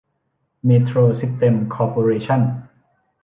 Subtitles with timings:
[0.65, 2.41] เมโทรซิสเต็มส์คอร์ปอเรชั่น